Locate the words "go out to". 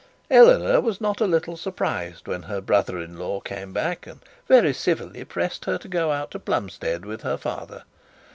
5.87-6.39